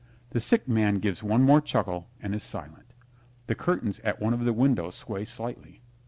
[0.31, 2.95] The Sick Man gives one more chuckle and is silent.
[3.45, 5.83] The curtains at one of the windows sway slightly.